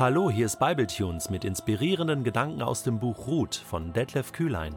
Hallo, 0.00 0.30
hier 0.30 0.46
ist 0.46 0.58
Bibletunes 0.58 1.28
mit 1.28 1.44
inspirierenden 1.44 2.24
Gedanken 2.24 2.62
aus 2.62 2.82
dem 2.82 2.98
Buch 2.98 3.26
Ruth 3.26 3.54
von 3.54 3.92
Detlef 3.92 4.32
Kühlein. 4.32 4.74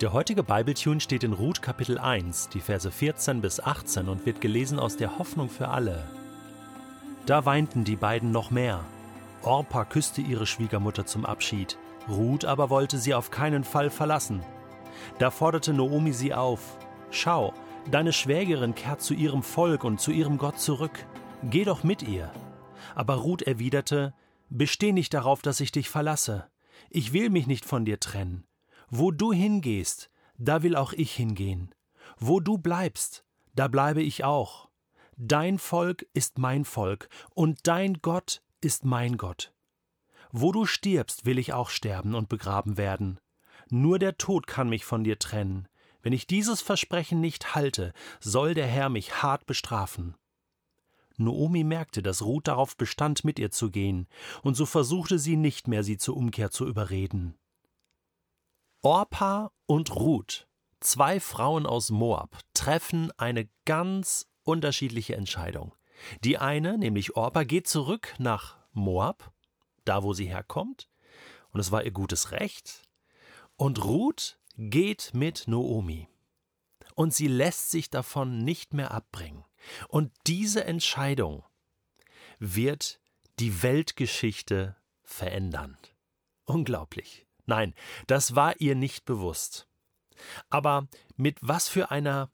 Der 0.00 0.14
heutige 0.14 0.42
Bibletune 0.42 1.00
steht 1.00 1.24
in 1.24 1.34
Ruth 1.34 1.60
Kapitel 1.60 1.98
1, 1.98 2.48
die 2.48 2.60
Verse 2.60 2.90
14 2.90 3.42
bis 3.42 3.60
18 3.60 4.08
und 4.08 4.24
wird 4.24 4.40
gelesen 4.40 4.78
aus 4.78 4.96
der 4.96 5.18
Hoffnung 5.18 5.50
für 5.50 5.68
alle. 5.68 6.06
Da 7.26 7.44
weinten 7.44 7.84
die 7.84 7.96
beiden 7.96 8.32
noch 8.32 8.50
mehr. 8.50 8.80
Orpa 9.42 9.84
küsste 9.84 10.22
ihre 10.22 10.46
Schwiegermutter 10.46 11.04
zum 11.04 11.26
Abschied, 11.26 11.76
Ruth 12.08 12.46
aber 12.46 12.70
wollte 12.70 12.96
sie 12.96 13.12
auf 13.12 13.30
keinen 13.30 13.62
Fall 13.62 13.90
verlassen. 13.90 14.42
Da 15.18 15.30
forderte 15.30 15.74
Noomi 15.74 16.14
sie 16.14 16.32
auf: 16.32 16.78
Schau, 17.10 17.52
deine 17.90 18.14
Schwägerin 18.14 18.74
kehrt 18.74 19.02
zu 19.02 19.12
ihrem 19.12 19.42
Volk 19.42 19.84
und 19.84 20.00
zu 20.00 20.12
ihrem 20.12 20.38
Gott 20.38 20.58
zurück. 20.58 21.04
Geh 21.42 21.64
doch 21.64 21.84
mit 21.84 22.02
ihr. 22.02 22.30
Aber 22.94 23.14
Ruth 23.16 23.42
erwiderte: 23.42 24.14
Besteh 24.48 24.92
nicht 24.92 25.14
darauf, 25.14 25.42
dass 25.42 25.60
ich 25.60 25.72
dich 25.72 25.88
verlasse. 25.88 26.50
Ich 26.90 27.12
will 27.12 27.30
mich 27.30 27.46
nicht 27.46 27.64
von 27.64 27.84
dir 27.84 28.00
trennen. 28.00 28.46
Wo 28.88 29.10
du 29.10 29.32
hingehst, 29.32 30.10
da 30.36 30.62
will 30.62 30.76
auch 30.76 30.92
ich 30.92 31.12
hingehen. 31.12 31.74
Wo 32.18 32.40
du 32.40 32.58
bleibst, 32.58 33.24
da 33.54 33.68
bleibe 33.68 34.02
ich 34.02 34.24
auch. 34.24 34.68
Dein 35.16 35.58
Volk 35.58 36.06
ist 36.12 36.38
mein 36.38 36.64
Volk, 36.64 37.08
und 37.34 37.66
dein 37.66 37.94
Gott 38.02 38.42
ist 38.60 38.84
mein 38.84 39.16
Gott. 39.16 39.52
Wo 40.32 40.50
du 40.50 40.66
stirbst, 40.66 41.26
will 41.26 41.38
ich 41.38 41.52
auch 41.52 41.70
sterben 41.70 42.14
und 42.14 42.28
begraben 42.28 42.76
werden. 42.76 43.20
Nur 43.70 43.98
der 43.98 44.18
Tod 44.18 44.46
kann 44.46 44.68
mich 44.68 44.84
von 44.84 45.04
dir 45.04 45.18
trennen. 45.18 45.68
Wenn 46.02 46.12
ich 46.12 46.26
dieses 46.26 46.60
Versprechen 46.60 47.20
nicht 47.20 47.54
halte, 47.54 47.92
soll 48.20 48.54
der 48.54 48.66
Herr 48.66 48.88
mich 48.88 49.22
hart 49.22 49.46
bestrafen. 49.46 50.16
Noomi 51.16 51.64
merkte, 51.64 52.02
dass 52.02 52.22
Ruth 52.22 52.48
darauf 52.48 52.76
bestand, 52.76 53.24
mit 53.24 53.38
ihr 53.38 53.50
zu 53.50 53.70
gehen, 53.70 54.08
und 54.42 54.54
so 54.54 54.66
versuchte 54.66 55.18
sie 55.18 55.36
nicht 55.36 55.68
mehr, 55.68 55.84
sie 55.84 55.96
zur 55.98 56.16
Umkehr 56.16 56.50
zu 56.50 56.66
überreden. 56.66 57.36
Orpa 58.82 59.52
und 59.66 59.94
Ruth, 59.94 60.48
zwei 60.80 61.20
Frauen 61.20 61.66
aus 61.66 61.90
Moab, 61.90 62.38
treffen 62.52 63.10
eine 63.16 63.48
ganz 63.64 64.26
unterschiedliche 64.42 65.16
Entscheidung. 65.16 65.74
Die 66.22 66.38
eine, 66.38 66.76
nämlich 66.76 67.16
Orpa, 67.16 67.44
geht 67.44 67.66
zurück 67.66 68.14
nach 68.18 68.58
Moab, 68.72 69.32
da 69.84 70.02
wo 70.02 70.12
sie 70.12 70.26
herkommt, 70.26 70.90
und 71.52 71.60
es 71.60 71.70
war 71.70 71.84
ihr 71.84 71.92
gutes 71.92 72.32
Recht, 72.32 72.82
und 73.56 73.84
Ruth 73.84 74.38
geht 74.56 75.12
mit 75.14 75.44
Noomi. 75.46 76.08
Und 76.94 77.14
sie 77.14 77.28
lässt 77.28 77.70
sich 77.70 77.90
davon 77.90 78.44
nicht 78.44 78.74
mehr 78.74 78.90
abbringen. 78.90 79.44
Und 79.88 80.12
diese 80.26 80.64
Entscheidung 80.64 81.44
wird 82.38 83.00
die 83.38 83.62
Weltgeschichte 83.62 84.76
verändern. 85.02 85.76
Unglaublich. 86.44 87.26
Nein, 87.46 87.74
das 88.06 88.34
war 88.34 88.60
ihr 88.60 88.74
nicht 88.74 89.04
bewusst. 89.04 89.66
Aber 90.50 90.88
mit 91.16 91.38
was 91.40 91.68
für 91.68 91.90
einer 91.90 92.30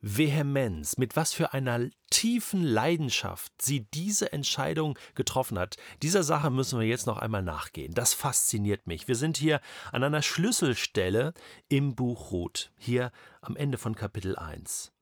Vehemenz, 0.00 0.98
mit 0.98 1.16
was 1.16 1.32
für 1.32 1.52
einer 1.52 1.88
tiefen 2.10 2.62
Leidenschaft 2.62 3.52
sie 3.60 3.86
diese 3.92 4.32
Entscheidung 4.32 4.98
getroffen 5.14 5.58
hat, 5.58 5.76
dieser 6.02 6.22
Sache 6.22 6.50
müssen 6.50 6.78
wir 6.78 6.86
jetzt 6.86 7.06
noch 7.06 7.18
einmal 7.18 7.42
nachgehen. 7.42 7.92
Das 7.92 8.14
fasziniert 8.14 8.86
mich. 8.86 9.08
Wir 9.08 9.16
sind 9.16 9.36
hier 9.36 9.60
an 9.92 10.04
einer 10.04 10.22
Schlüsselstelle 10.22 11.32
im 11.68 11.94
Buch 11.94 12.30
Ruth, 12.30 12.70
hier 12.78 13.10
am 13.40 13.56
Ende 13.56 13.78
von 13.78 13.96
Kapitel 13.96 14.36
1. 14.36 14.92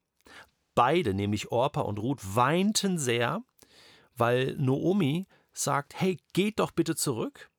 Beide, 0.74 1.14
nämlich 1.14 1.52
Orpa 1.52 1.82
und 1.82 1.98
Ruth, 1.98 2.20
weinten 2.22 2.98
sehr, 2.98 3.42
weil 4.16 4.56
Noomi 4.56 5.26
sagt, 5.52 6.00
hey, 6.00 6.18
geht 6.32 6.58
doch 6.58 6.72
bitte 6.72 6.96
zurück. 6.96 7.50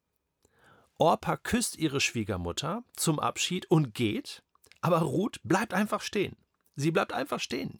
Orpa 0.97 1.37
küsst 1.37 1.77
ihre 1.77 1.99
Schwiegermutter 1.99 2.83
zum 2.95 3.19
Abschied 3.19 3.69
und 3.69 3.93
geht, 3.93 4.43
aber 4.81 4.99
Ruth 4.99 5.39
bleibt 5.43 5.73
einfach 5.73 6.01
stehen. 6.01 6.37
Sie 6.75 6.91
bleibt 6.91 7.13
einfach 7.13 7.39
stehen. 7.39 7.79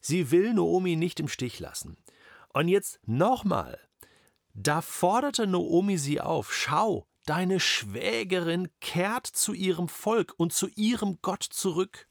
Sie 0.00 0.30
will 0.30 0.54
Noomi 0.54 0.96
nicht 0.96 1.20
im 1.20 1.28
Stich 1.28 1.60
lassen. 1.60 1.96
Und 2.52 2.68
jetzt 2.68 3.00
nochmal. 3.06 3.78
Da 4.54 4.80
forderte 4.80 5.46
Noomi 5.46 5.96
sie 5.98 6.20
auf: 6.20 6.52
Schau, 6.52 7.06
deine 7.24 7.60
Schwägerin 7.60 8.68
kehrt 8.80 9.26
zu 9.26 9.52
ihrem 9.52 9.88
Volk 9.88 10.34
und 10.36 10.52
zu 10.52 10.68
ihrem 10.68 11.18
Gott 11.22 11.42
zurück. 11.42 12.08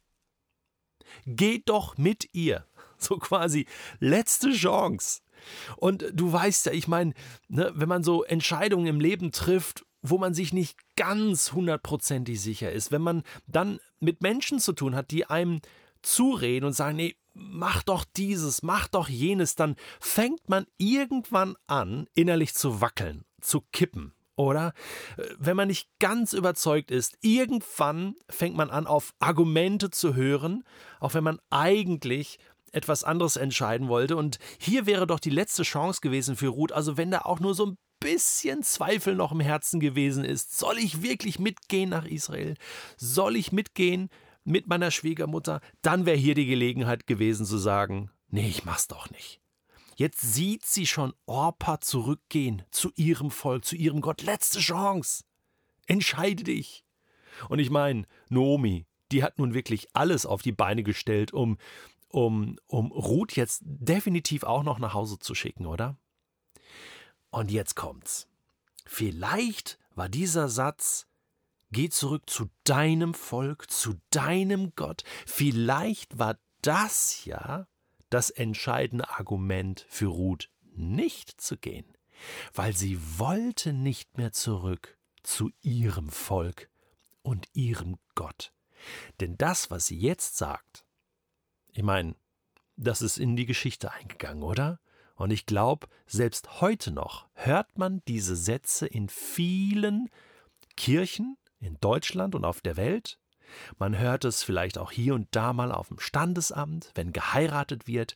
Geh 1.25 1.61
doch 1.65 1.97
mit 1.97 2.29
ihr. 2.33 2.65
So 3.01 3.15
quasi 3.15 3.65
letzte 4.01 4.51
Chance. 4.51 5.21
Und 5.77 6.03
du 6.11 6.33
weißt 6.33 6.65
ja, 6.65 6.73
ich 6.73 6.89
meine, 6.89 7.13
ne, 7.47 7.71
wenn 7.73 7.87
man 7.87 8.03
so 8.03 8.25
Entscheidungen 8.25 8.87
im 8.87 8.99
Leben 8.99 9.31
trifft, 9.31 9.85
wo 10.01 10.17
man 10.17 10.33
sich 10.33 10.51
nicht 10.51 10.77
ganz 10.97 11.53
hundertprozentig 11.53 12.41
sicher 12.41 12.73
ist, 12.73 12.91
wenn 12.91 13.01
man 13.01 13.23
dann 13.47 13.79
mit 14.01 14.21
Menschen 14.21 14.59
zu 14.59 14.73
tun 14.73 14.95
hat, 14.95 15.11
die 15.11 15.25
einem 15.25 15.61
zureden 16.01 16.65
und 16.65 16.73
sagen, 16.73 16.97
nee, 16.97 17.15
mach 17.33 17.83
doch 17.83 18.03
dieses, 18.03 18.63
mach 18.63 18.87
doch 18.87 19.09
jenes, 19.09 19.55
dann 19.55 19.75
fängt 19.99 20.49
man 20.49 20.65
irgendwann 20.77 21.55
an, 21.67 22.07
innerlich 22.13 22.53
zu 22.53 22.81
wackeln, 22.81 23.25
zu 23.41 23.61
kippen. 23.71 24.13
Oder 24.39 24.71
äh, 25.17 25.23
wenn 25.37 25.57
man 25.57 25.67
nicht 25.67 25.89
ganz 25.99 26.31
überzeugt 26.31 26.91
ist, 26.91 27.17
irgendwann 27.19 28.15
fängt 28.29 28.55
man 28.55 28.69
an, 28.69 28.87
auf 28.87 29.13
Argumente 29.19 29.89
zu 29.89 30.15
hören, 30.15 30.63
auch 31.01 31.13
wenn 31.13 31.25
man 31.25 31.39
eigentlich 31.49 32.39
etwas 32.71 33.03
anderes 33.03 33.35
entscheiden 33.35 33.89
wollte. 33.89 34.15
Und 34.15 34.39
hier 34.57 34.85
wäre 34.85 35.07
doch 35.07 35.19
die 35.19 35.29
letzte 35.29 35.63
Chance 35.63 35.99
gewesen 35.99 36.37
für 36.37 36.47
Ruth. 36.47 36.71
Also 36.71 36.95
wenn 36.95 37.11
da 37.11 37.19
auch 37.23 37.41
nur 37.41 37.53
so 37.53 37.65
ein 37.65 37.77
bisschen 37.99 38.63
Zweifel 38.63 39.13
noch 39.13 39.33
im 39.33 39.41
Herzen 39.41 39.81
gewesen 39.81 40.23
ist, 40.23 40.57
soll 40.57 40.77
ich 40.77 41.01
wirklich 41.01 41.37
mitgehen 41.37 41.89
nach 41.89 42.05
Israel? 42.05 42.55
Soll 42.95 43.35
ich 43.35 43.51
mitgehen 43.51 44.07
mit 44.45 44.67
meiner 44.67 44.91
Schwiegermutter? 44.91 45.59
Dann 45.81 46.05
wäre 46.05 46.15
hier 46.15 46.35
die 46.35 46.45
Gelegenheit 46.45 47.07
gewesen 47.07 47.45
zu 47.45 47.57
sagen, 47.57 48.09
nee, 48.29 48.47
ich 48.47 48.63
mach's 48.63 48.87
doch 48.87 49.09
nicht. 49.11 49.41
Jetzt 49.99 50.21
sieht 50.21 50.65
sie 50.65 50.87
schon 50.87 51.13
Orpa 51.25 51.81
zurückgehen 51.81 52.63
zu 52.71 52.89
ihrem 52.95 53.31
Volk, 53.31 53.65
zu 53.65 53.75
ihrem 53.75 53.99
Gott. 53.99 54.21
Letzte 54.21 54.59
Chance. 54.59 55.25
Entscheide 55.87 56.45
dich. 56.45 56.85
Und 57.49 57.59
ich 57.59 57.69
meine, 57.69 58.05
Noomi, 58.29 58.85
die 59.11 59.23
hat 59.23 59.39
nun 59.39 59.53
wirklich 59.53 59.89
alles 59.91 60.25
auf 60.25 60.41
die 60.41 60.53
Beine 60.53 60.83
gestellt, 60.83 61.33
um, 61.33 61.57
um, 62.07 62.55
um 62.67 62.93
Ruth 62.93 63.35
jetzt 63.35 63.61
definitiv 63.65 64.43
auch 64.43 64.63
noch 64.63 64.79
nach 64.79 64.93
Hause 64.93 65.19
zu 65.19 65.35
schicken, 65.35 65.65
oder? 65.65 65.97
Und 67.29 67.51
jetzt 67.51 67.75
kommt's. 67.75 68.29
Vielleicht 68.85 69.79
war 69.95 70.07
dieser 70.07 70.47
Satz 70.47 71.07
Geh 71.71 71.89
zurück 71.89 72.29
zu 72.29 72.49
deinem 72.63 73.13
Volk, 73.13 73.69
zu 73.69 73.95
deinem 74.11 74.71
Gott. 74.77 75.03
Vielleicht 75.25 76.17
war 76.17 76.39
das 76.61 77.25
ja 77.25 77.67
das 78.09 78.29
entscheidende 78.29 79.09
Argument 79.09 79.85
für 79.89 80.07
Ruth, 80.07 80.49
nicht 80.75 81.39
zu 81.41 81.57
gehen, 81.57 81.85
weil 82.53 82.75
sie 82.75 82.99
wollte 83.17 83.73
nicht 83.73 84.17
mehr 84.17 84.31
zurück 84.31 84.97
zu 85.23 85.51
ihrem 85.61 86.09
Volk 86.09 86.69
und 87.21 87.47
ihrem 87.53 87.97
Gott. 88.15 88.53
Denn 89.19 89.37
das, 89.37 89.69
was 89.71 89.87
sie 89.87 89.99
jetzt 89.99 90.37
sagt, 90.37 90.85
ich 91.73 91.83
meine, 91.83 92.15
das 92.77 93.01
ist 93.01 93.17
in 93.17 93.35
die 93.35 93.45
Geschichte 93.45 93.91
eingegangen, 93.91 94.43
oder? 94.43 94.79
Und 95.15 95.31
ich 95.31 95.45
glaube, 95.45 95.87
selbst 96.07 96.61
heute 96.61 96.91
noch 96.91 97.27
hört 97.33 97.77
man 97.77 98.01
diese 98.07 98.37
Sätze 98.37 98.87
in 98.87 99.09
vielen 99.09 100.09
Kirchen 100.77 101.37
in 101.59 101.77
Deutschland 101.81 102.35
und 102.35 102.45
auf 102.45 102.61
der 102.61 102.77
Welt, 102.77 103.18
man 103.77 103.97
hört 103.97 104.25
es 104.25 104.43
vielleicht 104.43 104.77
auch 104.77 104.91
hier 104.91 105.15
und 105.15 105.27
da 105.31 105.53
mal 105.53 105.71
auf 105.71 105.89
dem 105.89 105.99
Standesamt, 105.99 106.91
wenn 106.95 107.13
geheiratet 107.13 107.87
wird, 107.87 108.15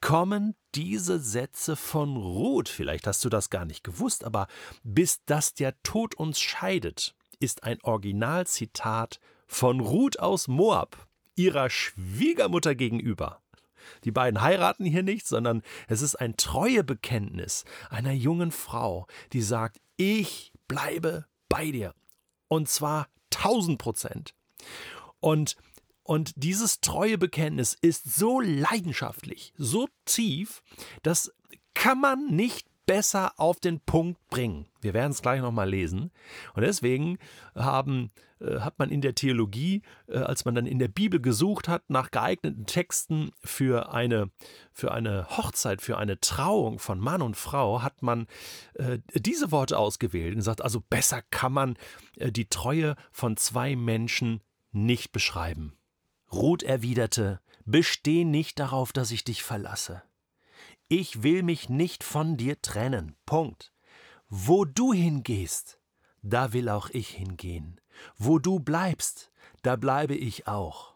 kommen 0.00 0.54
diese 0.74 1.18
Sätze 1.18 1.76
von 1.76 2.16
Ruth. 2.16 2.68
Vielleicht 2.68 3.06
hast 3.06 3.24
du 3.24 3.28
das 3.28 3.50
gar 3.50 3.64
nicht 3.64 3.82
gewusst, 3.82 4.24
aber 4.24 4.46
bis 4.82 5.24
dass 5.24 5.54
der 5.54 5.80
Tod 5.82 6.14
uns 6.14 6.40
scheidet, 6.40 7.14
ist 7.40 7.64
ein 7.64 7.78
Originalzitat 7.82 9.20
von 9.46 9.80
Ruth 9.80 10.18
aus 10.18 10.48
Moab, 10.48 11.06
ihrer 11.34 11.70
Schwiegermutter 11.70 12.74
gegenüber. 12.74 13.42
Die 14.04 14.10
beiden 14.10 14.40
heiraten 14.40 14.84
hier 14.84 15.02
nicht, 15.02 15.26
sondern 15.26 15.62
es 15.88 16.02
ist 16.02 16.16
ein 16.16 16.36
Treuebekenntnis 16.36 17.64
einer 17.88 18.12
jungen 18.12 18.50
Frau, 18.50 19.06
die 19.32 19.42
sagt, 19.42 19.80
ich 19.96 20.52
bleibe 20.68 21.26
bei 21.48 21.70
dir. 21.70 21.94
Und 22.48 22.68
zwar 22.68 23.08
tausend 23.30 23.78
Prozent. 23.78 24.34
Und, 25.20 25.56
und 26.02 26.32
dieses 26.36 26.80
treue 26.80 27.18
Bekenntnis 27.18 27.76
ist 27.80 28.14
so 28.14 28.40
leidenschaftlich, 28.40 29.52
so 29.56 29.88
tief, 30.04 30.62
das 31.02 31.32
kann 31.74 32.00
man 32.00 32.26
nicht 32.28 32.66
besser 32.86 33.32
auf 33.36 33.60
den 33.60 33.80
Punkt 33.80 34.18
bringen. 34.30 34.66
Wir 34.80 34.94
werden 34.94 35.10
es 35.10 35.20
gleich 35.20 35.40
nochmal 35.40 35.68
lesen. 35.68 36.12
Und 36.54 36.62
deswegen 36.62 37.18
haben, 37.56 38.10
äh, 38.40 38.60
hat 38.60 38.78
man 38.78 38.90
in 38.90 39.00
der 39.00 39.16
Theologie, 39.16 39.82
äh, 40.06 40.18
als 40.18 40.44
man 40.44 40.54
dann 40.54 40.66
in 40.66 40.78
der 40.78 40.88
Bibel 40.88 41.20
gesucht 41.20 41.68
hat 41.68 41.82
nach 41.90 42.12
geeigneten 42.12 42.64
Texten 42.66 43.32
für 43.44 43.92
eine, 43.92 44.30
für 44.72 44.92
eine 44.92 45.26
Hochzeit, 45.36 45.82
für 45.82 45.98
eine 45.98 46.20
Trauung 46.20 46.78
von 46.78 47.00
Mann 47.00 47.22
und 47.22 47.36
Frau, 47.36 47.82
hat 47.82 48.02
man 48.02 48.28
äh, 48.74 49.00
diese 49.14 49.50
Worte 49.50 49.78
ausgewählt 49.78 50.30
und 50.30 50.38
gesagt, 50.38 50.62
also 50.62 50.80
besser 50.80 51.22
kann 51.30 51.52
man 51.52 51.76
äh, 52.16 52.30
die 52.30 52.48
Treue 52.48 52.94
von 53.10 53.36
zwei 53.36 53.74
Menschen 53.74 54.40
nicht 54.76 55.12
beschreiben. 55.12 55.76
Ruth 56.30 56.62
erwiderte, 56.62 57.40
Besteh 57.68 58.22
nicht 58.22 58.60
darauf, 58.60 58.92
dass 58.92 59.10
ich 59.10 59.24
dich 59.24 59.42
verlasse. 59.42 60.04
Ich 60.86 61.24
will 61.24 61.42
mich 61.42 61.68
nicht 61.68 62.04
von 62.04 62.36
dir 62.36 62.62
trennen. 62.62 63.16
Punkt. 63.26 63.72
Wo 64.28 64.64
du 64.64 64.92
hingehst, 64.92 65.80
da 66.22 66.52
will 66.52 66.68
auch 66.68 66.90
ich 66.90 67.08
hingehen. 67.08 67.80
Wo 68.18 68.38
du 68.38 68.60
bleibst, 68.60 69.32
da 69.62 69.74
bleibe 69.74 70.14
ich 70.14 70.46
auch. 70.46 70.94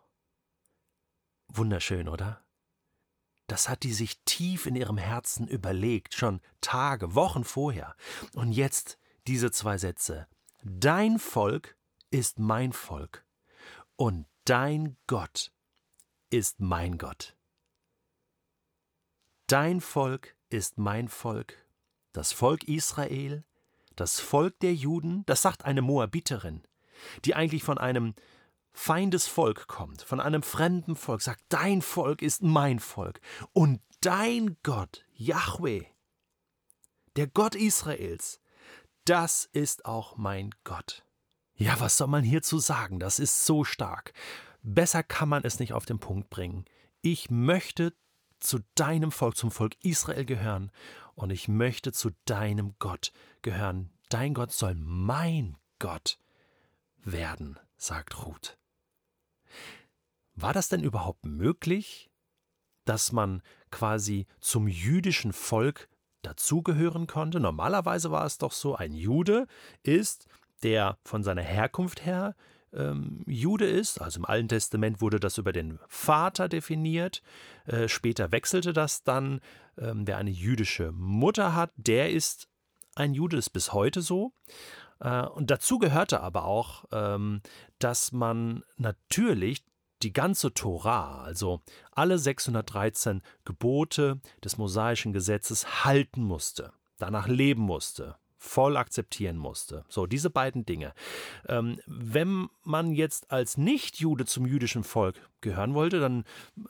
Wunderschön, 1.49 2.09
oder? 2.09 2.45
Das 3.49 3.69
hat 3.69 3.83
die 3.83 3.93
sich 3.93 4.23
tief 4.25 4.67
in 4.67 4.77
ihrem 4.77 4.99
Herzen 4.99 5.49
überlegt, 5.49 6.15
schon 6.15 6.41
Tage, 6.61 7.17
Wochen 7.17 7.43
vorher. 7.43 7.97
Und 8.35 8.53
jetzt 8.53 8.97
diese 9.27 9.51
zwei 9.51 9.77
Sätze. 9.77 10.29
Dein 10.63 11.19
Volk 11.19 11.77
ist 12.11 12.39
mein 12.39 12.73
Volk 12.73 13.25
und 14.01 14.25
dein 14.47 14.97
Gott 15.07 15.53
ist 16.31 16.59
mein 16.59 16.97
Gott. 16.97 17.37
Dein 19.47 19.83
Volk 19.83 20.37
ist 20.49 20.79
mein 20.79 21.09
Volk, 21.09 21.67
das 22.13 22.33
Volk 22.33 22.65
Israel, 22.65 23.45
das 23.97 24.19
Volk 24.19 24.59
der 24.61 24.73
Juden, 24.73 25.27
das 25.27 25.43
sagt 25.43 25.67
eine 25.67 25.83
Moabiterin, 25.83 26.63
die 27.27 27.35
eigentlich 27.35 27.63
von 27.63 27.77
einem 27.77 28.15
Feindesvolk 28.73 29.67
kommt, 29.67 30.01
von 30.01 30.19
einem 30.19 30.43
fremden 30.43 30.97
Volk, 30.97 31.21
sagt, 31.21 31.45
dein 31.51 31.83
Volk 31.83 32.23
ist 32.23 32.43
mein 32.43 32.79
Volk 32.79 33.21
und 33.53 33.83
dein 34.01 34.57
Gott, 34.63 35.05
Yahweh, 35.13 35.85
der 37.17 37.27
Gott 37.27 37.55
Israels, 37.55 38.41
das 39.05 39.45
ist 39.53 39.85
auch 39.85 40.17
mein 40.17 40.55
Gott. 40.65 41.05
Ja, 41.61 41.79
was 41.79 41.99
soll 41.99 42.09
man 42.09 42.25
hierzu 42.25 42.59
sagen? 42.59 42.99
Das 43.01 43.19
ist 43.19 43.45
so 43.45 43.65
stark. 43.65 44.15
Besser 44.63 45.03
kann 45.03 45.29
man 45.29 45.45
es 45.45 45.59
nicht 45.59 45.75
auf 45.75 45.85
den 45.85 45.99
Punkt 45.99 46.31
bringen. 46.31 46.65
Ich 47.03 47.31
möchte 47.31 47.93
zu 48.39 48.61
deinem 48.75 49.13
Volk, 49.13 49.37
zum 49.37 49.51
Volk 49.51 49.77
Israel 49.85 50.25
gehören 50.25 50.73
und 51.15 51.29
ich 51.29 51.49
möchte 51.49 51.93
zu 51.93 52.13
deinem 52.25 52.77
Gott 52.79 53.13
gehören. 53.43 53.91
Dein 54.09 54.33
Gott 54.33 54.53
soll 54.53 54.75
mein 54.75 55.59
Gott 55.79 56.19
werden, 57.05 57.61
sagt 57.77 58.25
Ruth. 58.25 58.57
War 60.35 60.55
das 60.55 60.71
denn 60.71 60.83
überhaupt 60.83 61.27
möglich, 61.27 62.11
dass 62.87 63.13
man 63.13 63.43
quasi 63.71 64.27
zum 64.41 64.67
jüdischen 64.67 65.35
Volk 65.35 65.91
dazugehören 66.23 67.07
konnte? 67.07 67.39
Normalerweise 67.39 68.11
war 68.11 68.25
es 68.25 68.39
doch 68.39 68.53
so, 68.53 68.77
ein 68.77 68.95
Jude 68.95 69.47
ist, 69.83 70.27
der 70.63 70.99
von 71.05 71.23
seiner 71.23 71.43
Herkunft 71.43 72.05
her 72.05 72.35
ähm, 72.73 73.25
Jude 73.27 73.67
ist. 73.67 74.01
Also 74.01 74.21
im 74.21 74.25
Alten 74.25 74.49
Testament 74.49 75.01
wurde 75.01 75.21
das 75.21 75.39
über 75.39 75.53
den 75.53 75.79
Vater 75.89 76.49
definiert. 76.49 77.23
Äh, 77.67 77.89
später 77.89 78.33
wechselte 78.33 78.73
das 78.73 79.03
dann. 79.03 79.41
Ähm, 79.79 80.07
wer 80.07 80.19
eine 80.19 80.31
jüdische 80.31 80.93
Mutter 80.93 81.55
hat, 81.55 81.73
der 81.77 82.11
ist 82.11 82.49
ein 82.95 83.15
Jude, 83.15 83.37
ist 83.37 83.51
bis 83.51 83.73
heute 83.73 84.03
so. 84.03 84.33
Äh, 85.01 85.23
und 85.23 85.51
dazu 85.51 85.79
gehörte 85.79 86.21
aber 86.21 86.45
auch, 86.45 86.85
ähm, 86.93 87.41
dass 87.79 88.13
man 88.13 88.63
natürlich 88.77 89.65
die 90.03 90.13
ganze 90.13 90.55
Tora, 90.55 91.23
also 91.23 91.61
alle 91.93 92.19
613 92.19 93.23
Gebote 93.45 94.21
des 94.43 94.57
mosaischen 94.57 95.13
Gesetzes 95.13 95.85
halten 95.85 96.23
musste, 96.23 96.73
danach 96.99 97.29
leben 97.29 97.63
musste, 97.63 98.17
voll 98.41 98.79
akzeptieren 98.79 99.37
musste. 99.37 99.85
So, 99.89 100.07
diese 100.07 100.31
beiden 100.31 100.65
Dinge. 100.65 100.95
Ähm, 101.47 101.79
wenn 101.87 102.49
man 102.65 102.93
jetzt 102.93 103.31
als 103.31 103.59
Nicht-Jude 103.59 104.25
zum 104.25 104.47
jüdischen 104.47 104.83
Volk 104.83 105.21
gehören 105.43 105.75
wollte, 105.75 106.01
dann 106.01 106.25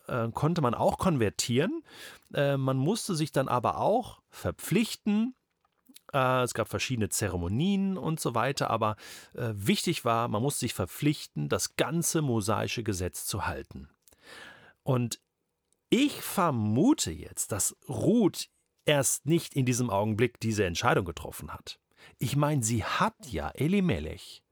äh, 0.08 0.28
konnte 0.32 0.62
man 0.62 0.74
auch 0.74 0.98
konvertieren. 0.98 1.84
Äh, 2.34 2.56
man 2.56 2.76
musste 2.76 3.14
sich 3.14 3.30
dann 3.30 3.46
aber 3.46 3.78
auch 3.78 4.20
verpflichten, 4.30 5.36
äh, 6.12 6.42
es 6.42 6.54
gab 6.54 6.68
verschiedene 6.68 7.08
Zeremonien 7.08 7.96
und 7.96 8.18
so 8.18 8.34
weiter, 8.34 8.68
aber 8.68 8.96
äh, 9.34 9.52
wichtig 9.54 10.04
war, 10.04 10.26
man 10.26 10.42
musste 10.42 10.60
sich 10.60 10.74
verpflichten, 10.74 11.48
das 11.48 11.76
ganze 11.76 12.20
mosaische 12.20 12.82
Gesetz 12.82 13.26
zu 13.26 13.46
halten. 13.46 13.88
Und 14.82 15.20
ich 15.88 16.20
vermute 16.20 17.12
jetzt, 17.12 17.52
dass 17.52 17.76
Ruth 17.88 18.48
erst 18.84 19.26
nicht 19.26 19.54
in 19.54 19.66
diesem 19.66 19.90
Augenblick 19.90 20.40
diese 20.40 20.64
Entscheidung 20.64 21.04
getroffen 21.04 21.52
hat. 21.52 21.78
Ich 22.18 22.36
meine, 22.36 22.62
sie 22.62 22.84
hat 22.84 23.14
ja 23.26 23.50
Elimelech 23.50 24.42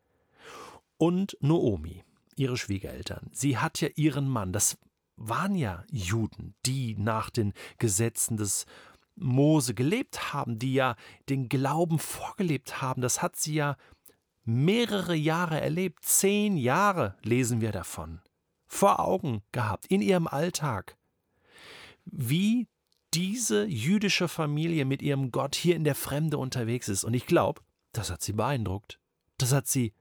und 0.96 1.36
Noomi, 1.40 2.04
ihre 2.36 2.56
Schwiegereltern. 2.56 3.30
Sie 3.32 3.58
hat 3.58 3.80
ja 3.80 3.88
ihren 3.94 4.28
Mann. 4.28 4.52
Das 4.52 4.78
waren 5.16 5.54
ja 5.54 5.84
Juden, 5.90 6.54
die 6.66 6.96
nach 6.96 7.30
den 7.30 7.52
Gesetzen 7.78 8.36
des 8.36 8.66
Mose 9.16 9.74
gelebt 9.74 10.32
haben, 10.32 10.58
die 10.58 10.74
ja 10.74 10.94
den 11.28 11.48
Glauben 11.48 11.98
vorgelebt 11.98 12.80
haben. 12.80 13.02
Das 13.02 13.20
hat 13.22 13.36
sie 13.36 13.54
ja 13.54 13.76
mehrere 14.44 15.14
Jahre 15.14 15.60
erlebt. 15.60 16.04
Zehn 16.04 16.56
Jahre 16.56 17.16
lesen 17.22 17.60
wir 17.60 17.72
davon. 17.72 18.20
Vor 18.66 19.00
Augen 19.00 19.42
gehabt, 19.52 19.86
in 19.86 20.02
ihrem 20.02 20.26
Alltag. 20.26 20.96
Wie 22.04 22.68
diese 23.14 23.64
jüdische 23.66 24.28
Familie 24.28 24.84
mit 24.84 25.02
ihrem 25.02 25.30
Gott 25.30 25.54
hier 25.54 25.76
in 25.76 25.84
der 25.84 25.94
Fremde 25.94 26.38
unterwegs 26.38 26.88
ist. 26.88 27.04
Und 27.04 27.14
ich 27.14 27.26
glaube, 27.26 27.62
das 27.92 28.10
hat 28.10 28.22
sie 28.22 28.32
beeindruckt. 28.32 29.00
Das 29.38 29.52
hat 29.52 29.66
sie 29.66 29.94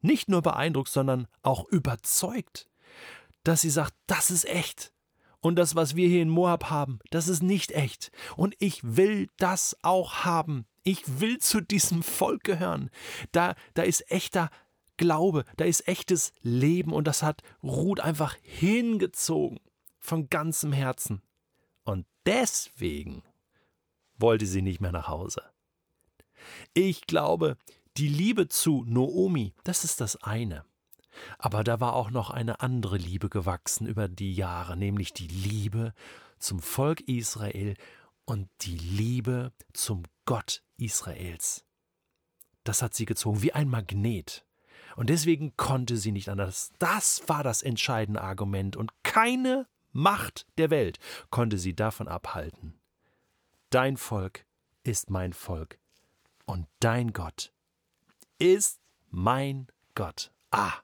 nicht 0.00 0.28
nur 0.28 0.42
beeindruckt, 0.42 0.90
sondern 0.90 1.28
auch 1.42 1.64
überzeugt, 1.68 2.68
dass 3.42 3.62
sie 3.62 3.70
sagt, 3.70 3.94
das 4.06 4.30
ist 4.30 4.46
echt. 4.46 4.92
Und 5.40 5.56
das, 5.56 5.74
was 5.74 5.94
wir 5.94 6.08
hier 6.08 6.22
in 6.22 6.30
Moab 6.30 6.70
haben, 6.70 7.00
das 7.10 7.28
ist 7.28 7.42
nicht 7.42 7.72
echt. 7.72 8.10
Und 8.36 8.54
ich 8.58 8.96
will 8.96 9.28
das 9.36 9.76
auch 9.82 10.24
haben. 10.24 10.66
Ich 10.82 11.20
will 11.20 11.38
zu 11.38 11.60
diesem 11.60 12.02
Volk 12.02 12.44
gehören. 12.44 12.90
Da, 13.32 13.54
da 13.74 13.82
ist 13.82 14.10
echter 14.10 14.50
Glaube, 14.96 15.44
da 15.56 15.64
ist 15.64 15.88
echtes 15.88 16.32
Leben 16.40 16.92
und 16.92 17.06
das 17.06 17.22
hat 17.22 17.42
Ruth 17.62 18.00
einfach 18.00 18.36
hingezogen 18.42 19.58
von 19.98 20.30
ganzem 20.30 20.72
Herzen. 20.72 21.20
Und 21.84 22.06
deswegen 22.26 23.22
wollte 24.16 24.46
sie 24.46 24.62
nicht 24.62 24.80
mehr 24.80 24.92
nach 24.92 25.08
Hause. 25.08 25.42
Ich 26.72 27.06
glaube, 27.06 27.56
die 27.96 28.08
Liebe 28.08 28.48
zu 28.48 28.84
Noomi, 28.86 29.54
das 29.64 29.84
ist 29.84 30.00
das 30.00 30.16
eine. 30.22 30.64
Aber 31.38 31.62
da 31.62 31.78
war 31.80 31.94
auch 31.94 32.10
noch 32.10 32.30
eine 32.30 32.60
andere 32.60 32.96
Liebe 32.96 33.28
gewachsen 33.28 33.86
über 33.86 34.08
die 34.08 34.34
Jahre, 34.34 34.76
nämlich 34.76 35.12
die 35.12 35.28
Liebe 35.28 35.94
zum 36.38 36.58
Volk 36.58 37.02
Israel 37.02 37.76
und 38.24 38.48
die 38.62 38.76
Liebe 38.76 39.52
zum 39.72 40.02
Gott 40.24 40.62
Israels. 40.76 41.64
Das 42.64 42.82
hat 42.82 42.94
sie 42.94 43.04
gezogen 43.04 43.42
wie 43.42 43.52
ein 43.52 43.68
Magnet. 43.68 44.44
Und 44.96 45.10
deswegen 45.10 45.56
konnte 45.56 45.96
sie 45.96 46.12
nicht 46.12 46.28
anders. 46.28 46.72
Das 46.78 47.28
war 47.28 47.42
das 47.42 47.62
entscheidende 47.62 48.22
Argument. 48.22 48.76
Und 48.76 48.92
keine 49.02 49.66
Macht 49.96 50.48
der 50.58 50.70
Welt 50.70 50.98
konnte 51.30 51.56
sie 51.56 51.74
davon 51.74 52.08
abhalten. 52.08 52.80
Dein 53.70 53.96
Volk 53.96 54.44
ist 54.82 55.08
mein 55.08 55.32
Volk 55.32 55.78
und 56.46 56.66
dein 56.80 57.12
Gott 57.12 57.52
ist 58.40 58.80
mein 59.10 59.68
Gott. 59.94 60.32
Ah, 60.50 60.74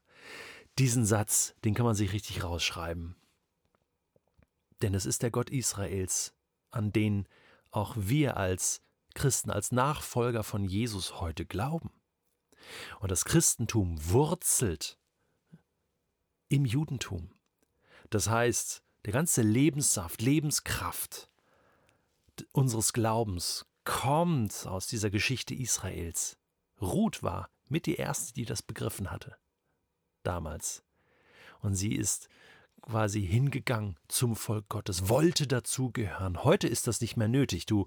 diesen 0.79 1.05
Satz, 1.05 1.57
den 1.64 1.75
kann 1.75 1.87
man 1.87 1.97
sich 1.97 2.12
richtig 2.12 2.45
rausschreiben. 2.45 3.17
Denn 4.81 4.95
es 4.95 5.07
ist 5.07 5.25
der 5.25 5.33
Gott 5.33 5.50
Israels, 5.50 6.33
an 6.71 6.93
den 6.93 7.26
auch 7.73 7.97
wir 7.97 8.37
als 8.37 8.81
Christen, 9.14 9.50
als 9.50 9.73
Nachfolger 9.73 10.45
von 10.45 10.64
Jesus 10.64 11.21
heute 11.21 11.47
glauben. 11.47 11.90
Und 13.00 13.11
das 13.11 13.25
Christentum 13.25 13.99
wurzelt 14.00 14.99
im 16.49 16.64
Judentum. 16.64 17.35
Das 18.11 18.29
heißt, 18.29 18.85
der 19.04 19.12
ganze 19.12 19.42
Lebenssaft, 19.42 20.23
Lebenskraft 20.23 21.28
unseres 22.52 22.92
Glaubens 22.92 23.66
kommt 23.85 24.66
aus 24.66 24.87
dieser 24.87 25.11
Geschichte 25.11 25.54
Israels. 25.54 26.37
Ruth 26.80 27.23
war 27.23 27.50
mit 27.69 27.87
die 27.87 27.97
erste, 27.97 28.33
die 28.35 28.45
das 28.45 28.62
begriffen 28.62 29.11
hatte. 29.11 29.37
Damals. 30.23 30.83
Und 31.61 31.75
sie 31.75 31.95
ist 31.95 32.28
quasi 32.83 33.25
hingegangen 33.26 33.97
zum 34.09 34.37
Volk 34.37 34.69
Gottes, 34.69 35.09
wollte 35.09 35.47
dazugehören. 35.47 36.45
Heute 36.45 36.66
ist 36.66 36.87
das 36.87 37.00
nicht 37.00 37.16
mehr 37.16 37.28
nötig. 37.28 37.66
Du 37.66 37.87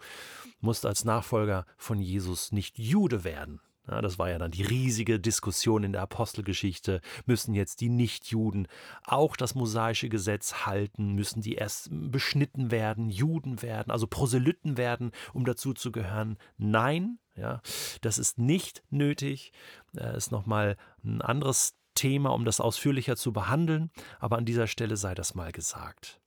musst 0.59 0.85
als 0.85 1.03
Nachfolger 1.03 1.65
von 1.77 1.99
Jesus 1.99 2.51
nicht 2.51 2.77
Jude 2.77 3.23
werden. 3.23 3.59
Ja, 3.87 4.01
das 4.01 4.17
war 4.17 4.29
ja 4.29 4.37
dann 4.37 4.51
die 4.51 4.63
riesige 4.63 5.19
Diskussion 5.19 5.83
in 5.83 5.91
der 5.91 6.01
Apostelgeschichte. 6.03 7.01
Müssen 7.25 7.53
jetzt 7.53 7.81
die 7.81 7.89
Nichtjuden 7.89 8.67
auch 9.03 9.35
das 9.35 9.55
mosaische 9.55 10.07
Gesetz 10.07 10.65
halten? 10.65 11.13
Müssen 11.13 11.41
die 11.41 11.55
erst 11.55 11.89
beschnitten 11.91 12.71
werden, 12.71 13.09
Juden 13.09 13.61
werden, 13.61 13.91
also 13.91 14.07
Proselyten 14.07 14.77
werden, 14.77 15.11
um 15.33 15.43
dazu 15.43 15.73
zu 15.73 15.91
gehören? 15.91 16.37
Nein, 16.57 17.19
ja, 17.35 17.61
das 18.01 18.17
ist 18.17 18.37
nicht 18.37 18.83
nötig. 18.89 19.51
Das 19.91 20.15
ist 20.15 20.31
nochmal 20.31 20.77
ein 21.03 21.21
anderes 21.21 21.75
Thema, 21.93 22.29
um 22.29 22.45
das 22.45 22.61
ausführlicher 22.61 23.17
zu 23.17 23.33
behandeln, 23.33 23.91
aber 24.19 24.37
an 24.37 24.45
dieser 24.45 24.67
Stelle 24.67 24.95
sei 24.95 25.13
das 25.13 25.35
mal 25.35 25.51
gesagt. 25.51 26.22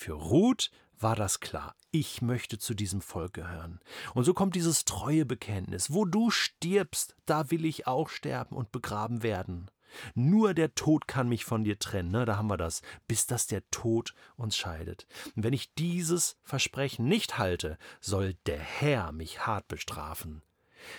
Für 0.00 0.14
Ruth 0.14 0.70
war 0.98 1.14
das 1.14 1.40
klar. 1.40 1.76
Ich 1.90 2.22
möchte 2.22 2.56
zu 2.56 2.72
diesem 2.72 3.02
Volk 3.02 3.34
gehören. 3.34 3.80
Und 4.14 4.24
so 4.24 4.32
kommt 4.32 4.54
dieses 4.54 4.86
treue 4.86 5.26
Bekenntnis. 5.26 5.92
Wo 5.92 6.06
du 6.06 6.30
stirbst, 6.30 7.14
da 7.26 7.50
will 7.50 7.66
ich 7.66 7.86
auch 7.86 8.08
sterben 8.08 8.56
und 8.56 8.72
begraben 8.72 9.22
werden. 9.22 9.70
Nur 10.14 10.54
der 10.54 10.74
Tod 10.74 11.06
kann 11.06 11.28
mich 11.28 11.44
von 11.44 11.64
dir 11.64 11.78
trennen, 11.78 12.12
ne? 12.12 12.24
da 12.24 12.38
haben 12.38 12.48
wir 12.48 12.56
das, 12.56 12.80
bis 13.08 13.26
dass 13.26 13.46
der 13.46 13.62
Tod 13.70 14.14
uns 14.36 14.56
scheidet. 14.56 15.06
Und 15.36 15.42
wenn 15.42 15.52
ich 15.52 15.74
dieses 15.74 16.38
Versprechen 16.44 17.04
nicht 17.04 17.36
halte, 17.36 17.76
soll 18.00 18.32
der 18.46 18.58
Herr 18.58 19.12
mich 19.12 19.46
hart 19.46 19.68
bestrafen. 19.68 20.40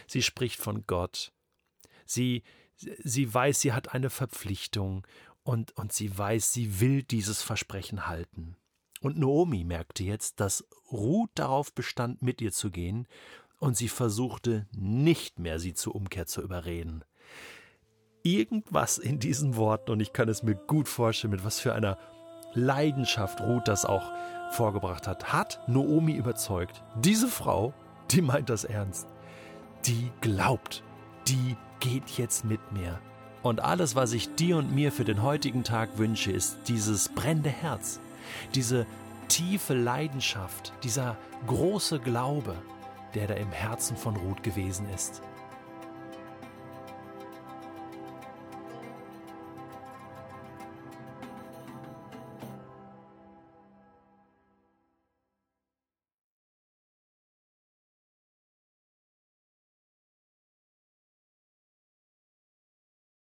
Sie 0.05 0.21
spricht 0.21 0.61
von 0.61 0.85
Gott. 0.85 1.33
Sie, 2.05 2.43
sie 2.77 3.33
weiß, 3.33 3.61
sie 3.61 3.73
hat 3.73 3.95
eine 3.95 4.11
Verpflichtung 4.11 5.07
und, 5.41 5.75
und 5.75 5.91
sie 5.91 6.15
weiß, 6.15 6.53
sie 6.53 6.79
will 6.79 7.01
dieses 7.01 7.41
Versprechen 7.41 8.05
halten. 8.05 8.57
Und 9.01 9.17
Naomi 9.17 9.63
merkte 9.63 10.03
jetzt, 10.03 10.39
dass 10.39 10.65
Ruth 10.91 11.31
darauf 11.35 11.73
bestand, 11.73 12.21
mit 12.21 12.39
ihr 12.39 12.51
zu 12.51 12.71
gehen, 12.71 13.07
und 13.59 13.77
sie 13.77 13.89
versuchte 13.89 14.67
nicht 14.71 15.37
mehr, 15.37 15.59
sie 15.59 15.73
zur 15.73 15.95
Umkehr 15.95 16.25
zu 16.25 16.41
überreden. 16.41 17.03
Irgendwas 18.23 18.97
in 18.97 19.19
diesen 19.19 19.55
Worten, 19.55 19.91
und 19.91 19.99
ich 19.99 20.13
kann 20.13 20.29
es 20.29 20.43
mir 20.43 20.55
gut 20.55 20.87
vorstellen, 20.87 21.31
mit 21.31 21.43
was 21.43 21.59
für 21.59 21.73
einer 21.73 21.97
Leidenschaft 22.53 23.41
Ruth 23.41 23.67
das 23.67 23.85
auch 23.85 24.11
vorgebracht 24.51 25.07
hat, 25.07 25.31
hat 25.31 25.59
Naomi 25.67 26.13
überzeugt. 26.13 26.83
Diese 26.99 27.27
Frau, 27.27 27.73
die 28.11 28.21
meint 28.21 28.49
das 28.49 28.63
ernst, 28.63 29.07
die 29.85 30.11
glaubt, 30.21 30.83
die 31.27 31.55
geht 31.79 32.09
jetzt 32.17 32.45
mit 32.45 32.71
mir. 32.71 32.99
Und 33.41 33.61
alles, 33.61 33.95
was 33.95 34.13
ich 34.13 34.35
dir 34.35 34.57
und 34.57 34.73
mir 34.73 34.91
für 34.91 35.05
den 35.05 35.23
heutigen 35.23 35.63
Tag 35.63 35.97
wünsche, 35.97 36.31
ist 36.31 36.57
dieses 36.67 37.09
brennende 37.09 37.49
Herz, 37.49 37.99
diese 38.55 38.85
tiefe 39.27 39.73
Leidenschaft, 39.73 40.73
dieser 40.83 41.17
große 41.47 41.99
Glaube, 41.99 42.55
der 43.13 43.27
da 43.27 43.33
im 43.35 43.51
Herzen 43.51 43.95
von 43.97 44.15
Ruth 44.15 44.43
gewesen 44.43 44.87
ist. 44.93 45.21